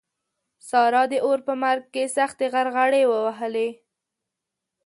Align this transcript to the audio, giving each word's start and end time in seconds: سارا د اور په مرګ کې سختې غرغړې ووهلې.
سارا 0.69 1.03
د 1.11 1.13
اور 1.25 1.39
په 1.47 1.53
مرګ 1.63 1.83
کې 1.93 2.03
سختې 2.17 2.45
غرغړې 2.53 3.03
ووهلې. 3.07 3.69